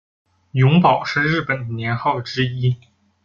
[0.53, 2.75] 永保是日本的年号之一。